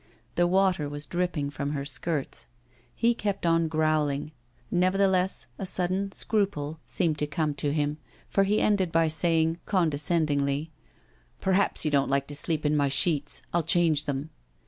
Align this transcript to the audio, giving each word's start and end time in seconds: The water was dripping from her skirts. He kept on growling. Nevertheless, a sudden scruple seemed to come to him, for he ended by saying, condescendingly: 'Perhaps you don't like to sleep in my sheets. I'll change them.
The 0.33 0.47
water 0.47 0.89
was 0.89 1.05
dripping 1.05 1.51
from 1.51 1.73
her 1.73 1.85
skirts. 1.85 2.47
He 2.95 3.13
kept 3.13 3.45
on 3.45 3.67
growling. 3.67 4.31
Nevertheless, 4.71 5.45
a 5.59 5.65
sudden 5.67 6.11
scruple 6.11 6.79
seemed 6.87 7.19
to 7.19 7.27
come 7.27 7.53
to 7.61 7.71
him, 7.71 7.99
for 8.27 8.43
he 8.43 8.59
ended 8.61 8.91
by 8.91 9.09
saying, 9.09 9.59
condescendingly: 9.67 10.71
'Perhaps 11.39 11.85
you 11.85 11.91
don't 11.91 12.09
like 12.09 12.25
to 12.29 12.35
sleep 12.35 12.65
in 12.65 12.75
my 12.75 12.87
sheets. 12.87 13.43
I'll 13.53 13.61
change 13.61 14.05
them. 14.05 14.31